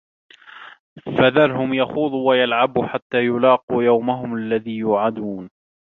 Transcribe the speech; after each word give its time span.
فَذَرهُم 1.05 1.73
يَخوضوا 1.73 2.29
وَيَلعَبوا 2.29 2.85
حَتّى 2.87 3.17
يُلاقوا 3.25 3.83
يَومَهُمُ 3.83 4.35
الَّذي 4.35 4.77
يوعَدونَ 4.77 5.49